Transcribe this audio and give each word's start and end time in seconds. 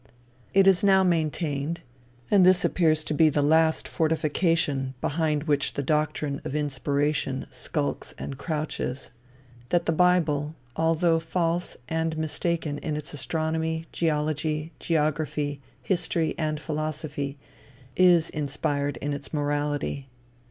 It 0.55 0.65
is 0.65 0.83
now 0.83 1.03
maintained 1.03 1.81
and 2.31 2.43
this 2.43 2.65
appears 2.65 3.03
to 3.03 3.13
be 3.13 3.29
the 3.29 3.43
last 3.43 3.87
fortification 3.87 4.95
behind 4.99 5.43
which 5.43 5.73
the 5.73 5.83
doctrine 5.83 6.41
of 6.43 6.55
inspiration 6.55 7.45
skulks 7.51 8.11
and 8.17 8.35
crouches 8.35 9.11
that 9.69 9.85
the 9.85 9.91
bible, 9.91 10.55
although 10.75 11.19
false 11.19 11.77
and 11.87 12.17
mistaken 12.17 12.79
in 12.79 12.95
its 12.97 13.13
astronomy, 13.13 13.85
geology, 13.91 14.71
geography, 14.79 15.61
history 15.83 16.33
and 16.35 16.59
philosophy, 16.59 17.37
is 17.95 18.31
inspired 18.31 18.97
in 19.03 19.13
its 19.13 19.31
morality. 19.31 20.09